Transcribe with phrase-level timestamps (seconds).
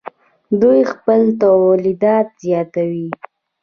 [0.61, 3.07] دوی خپل تولیدات زیاتوي.